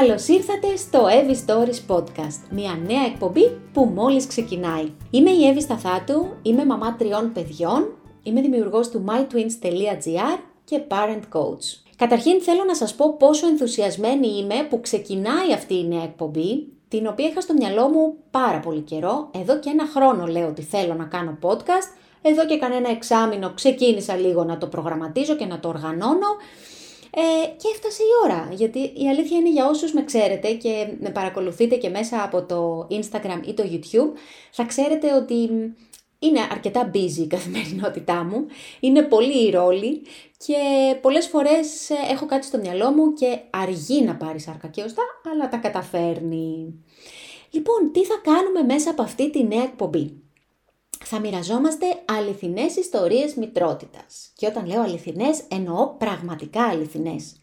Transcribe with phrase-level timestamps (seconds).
[0.00, 4.92] Καλώς ήρθατε στο Evie Stories Podcast, μια νέα εκπομπή που μόλις ξεκινάει.
[5.10, 11.82] Είμαι η Evie Σταθάτου, είμαι μαμά τριών παιδιών, είμαι δημιουργός του mytwins.gr και parent coach.
[11.96, 17.06] Καταρχήν θέλω να σας πω πόσο ενθουσιασμένη είμαι που ξεκινάει αυτή η νέα εκπομπή, την
[17.06, 19.30] οποία είχα στο μυαλό μου πάρα πολύ καιρό.
[19.40, 21.96] Εδώ και ένα χρόνο λέω ότι θέλω να κάνω podcast.
[22.22, 26.28] Εδώ και κανένα εξάμεινο ξεκίνησα λίγο να το προγραμματίζω και να το οργανώνω.
[27.16, 31.10] Ε, και έφτασε η ώρα, γιατί η αλήθεια είναι για όσους με ξέρετε και με
[31.10, 34.18] παρακολουθείτε και μέσα από το Instagram ή το YouTube,
[34.50, 35.34] θα ξέρετε ότι
[36.18, 38.46] είναι αρκετά busy η καθημερινότητά μου,
[38.80, 40.02] είναι πολύ η ρόλη
[40.36, 40.56] και
[41.00, 45.02] πολλές φορές ε, έχω κάτι στο μυαλό μου και αργεί να πάρει σάρκα και οστά,
[45.32, 46.74] αλλά τα καταφέρνει.
[47.50, 50.23] Λοιπόν, τι θα κάνουμε μέσα από αυτή τη νέα εκπομπή;
[51.06, 54.30] Θα μοιραζόμαστε αληθινές ιστορίες μητρότητας.
[54.36, 57.36] Και όταν λέω αληθινές, εννοώ πραγματικά αληθινές.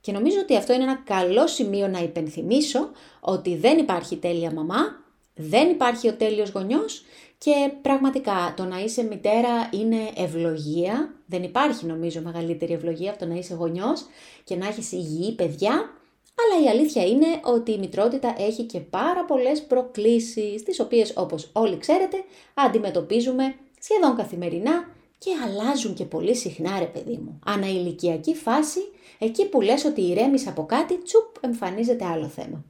[0.00, 2.90] Και νομίζω ότι αυτό είναι ένα καλό σημείο να υπενθυμίσω
[3.20, 7.04] ότι δεν υπάρχει τέλεια μαμά, δεν υπάρχει ο τέλειος γονιός
[7.38, 11.14] και πραγματικά το να είσαι μητέρα είναι ευλογία.
[11.26, 14.06] Δεν υπάρχει νομίζω μεγαλύτερη ευλογία από το να είσαι γονιός
[14.44, 15.90] και να έχεις υγιή παιδιά
[16.34, 21.50] αλλά η αλήθεια είναι ότι η μητρότητα έχει και πάρα πολλές προκλήσεις, τις οποίες όπως
[21.52, 22.16] όλοι ξέρετε
[22.54, 27.38] αντιμετωπίζουμε σχεδόν καθημερινά και αλλάζουν και πολύ συχνά ρε παιδί μου.
[27.46, 28.80] Αναηλικιακή φάση,
[29.18, 32.64] εκεί που λες ότι ηρέμεις από κάτι, τσουπ, εμφανίζεται άλλο θέμα.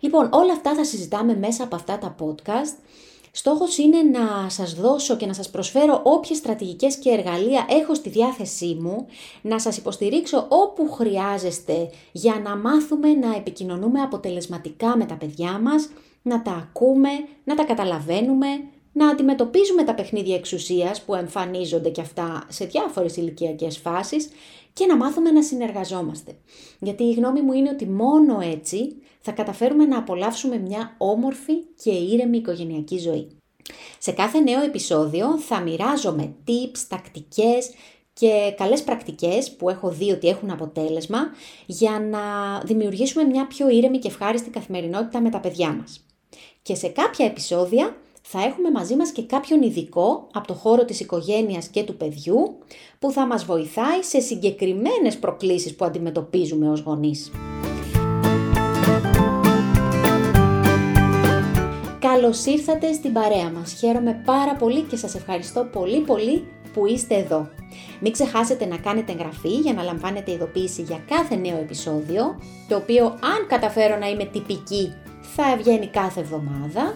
[0.00, 2.76] Λοιπόν, όλα αυτά θα συζητάμε μέσα από αυτά τα podcast
[3.34, 8.08] Στόχος είναι να σας δώσω και να σας προσφέρω όποιες στρατηγικές και εργαλεία έχω στη
[8.08, 9.06] διάθεσή μου,
[9.42, 15.88] να σας υποστηρίξω όπου χρειάζεστε για να μάθουμε να επικοινωνούμε αποτελεσματικά με τα παιδιά μας,
[16.22, 17.08] να τα ακούμε,
[17.44, 18.46] να τα καταλαβαίνουμε,
[18.92, 24.28] να αντιμετωπίζουμε τα παιχνίδια εξουσίας που εμφανίζονται και αυτά σε διάφορες ηλικιακές φάσεις
[24.72, 26.36] και να μάθουμε να συνεργαζόμαστε.
[26.78, 31.52] Γιατί η γνώμη μου είναι ότι μόνο έτσι θα καταφέρουμε να απολαύσουμε μια όμορφη
[31.82, 33.28] και ήρεμη οικογενειακή ζωή.
[33.98, 37.70] Σε κάθε νέο επεισόδιο θα μοιράζομαι tips, τακτικές
[38.12, 41.18] και καλές πρακτικές που έχω δει ότι έχουν αποτέλεσμα
[41.66, 42.20] για να
[42.64, 46.04] δημιουργήσουμε μια πιο ήρεμη και ευχάριστη καθημερινότητα με τα παιδιά μας.
[46.62, 51.00] Και σε κάποια επεισόδια θα έχουμε μαζί μας και κάποιον ειδικό από το χώρο της
[51.00, 52.58] οικογένειας και του παιδιού
[52.98, 57.30] που θα μας βοηθάει σε συγκεκριμένες προκλήσεις που αντιμετωπίζουμε ως γονείς.
[61.98, 63.72] Καλώς ήρθατε στην παρέα μας.
[63.72, 67.48] Χαίρομαι πάρα πολύ και σας ευχαριστώ πολύ πολύ που είστε εδώ.
[68.00, 73.04] Μην ξεχάσετε να κάνετε εγγραφή για να λαμβάνετε ειδοποίηση για κάθε νέο επεισόδιο, το οποίο
[73.04, 74.92] αν καταφέρω να είμαι τυπική
[75.34, 76.94] θα βγαίνει κάθε εβδομάδα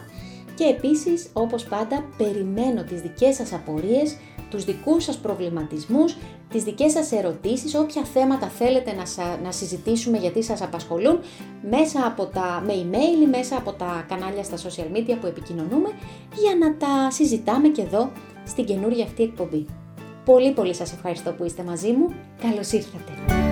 [0.56, 4.16] και επίσης, όπως πάντα, περιμένω τις δικές σας απορίες,
[4.50, 6.16] τους δικούς σας προβληματισμούς,
[6.50, 11.20] τις δικές σας ερωτήσεις, όποια θέματα θέλετε να, να συζητήσουμε γιατί σας απασχολούν,
[11.70, 15.88] μέσα από τα, με email ή μέσα από τα κανάλια στα social media που επικοινωνούμε,
[16.34, 18.10] για να τα συζητάμε και εδώ
[18.46, 19.66] στην καινούργια αυτή εκπομπή.
[20.24, 22.14] Πολύ πολύ σας ευχαριστώ που είστε μαζί μου.
[22.40, 23.45] Καλώς ήρθατε!